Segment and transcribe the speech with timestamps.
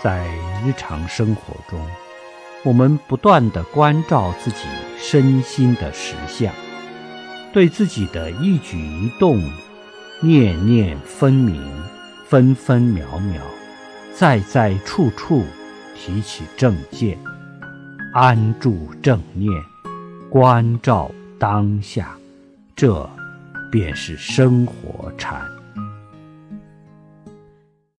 [0.00, 0.28] 在
[0.64, 1.80] 日常生活中
[2.64, 4.64] 我们不断地关照自己
[4.96, 6.52] 身心的实相
[7.52, 9.42] 对自己的一举一动
[10.20, 11.60] 念念分明
[12.26, 13.42] 分分秒秒
[14.14, 15.44] 在在处处
[15.96, 17.18] 提起正见
[18.12, 19.50] 安住正念
[20.30, 22.16] 关照当下
[22.76, 23.08] 这
[23.70, 25.57] 便是生活禅。